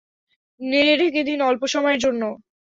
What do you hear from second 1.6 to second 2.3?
সময়ের জন্য।